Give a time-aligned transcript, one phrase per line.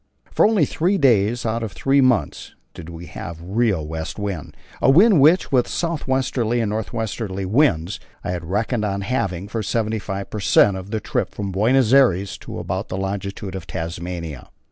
[0.31, 4.57] For only three days out of three months did we have a real west wind,
[4.81, 9.47] a wind which, with south westerly and north westerly winds, I had reckoned on having
[9.47, 10.75] for 75 per cent.
[10.75, 14.49] of the trip from Buenos Aires to about the longitude of Tasmania.